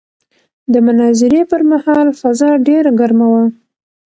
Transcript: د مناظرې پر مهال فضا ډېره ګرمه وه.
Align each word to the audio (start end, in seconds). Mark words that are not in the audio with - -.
د 0.73 0.75
مناظرې 0.85 1.41
پر 1.51 1.61
مهال 1.71 2.07
فضا 2.19 2.49
ډېره 2.67 2.91
ګرمه 2.99 3.27
وه. 3.33 3.43